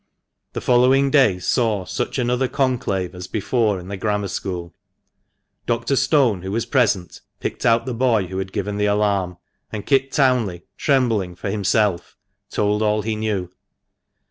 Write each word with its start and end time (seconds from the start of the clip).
The 0.53 0.61
following 0.61 1.11
day 1.11 1.37
saw 1.37 1.85
such 1.85 2.17
another 2.17 2.47
conclave 2.47 3.13
as 3.13 3.27
before 3.27 3.79
in 3.79 3.87
the 3.87 3.97
Grammar 3.97 4.29
School. 4.29 4.73
Dr. 5.67 5.95
Stone, 5.95 6.41
who 6.41 6.51
was 6.51 6.65
present, 6.65 7.21
picked 7.39 7.67
out 7.67 7.85
the 7.85 7.93
boy 7.93 8.25
who 8.25 8.39
had 8.39 8.51
given 8.51 8.77
the 8.77 8.87
alarm; 8.87 9.37
and 9.71 9.85
Kit 9.85 10.11
Townley, 10.11 10.63
trembling 10.75 11.35
for 11.35 11.51
himself, 11.51 12.17
told 12.49 12.81
all 12.81 13.03
he 13.03 13.15
knew. 13.15 13.51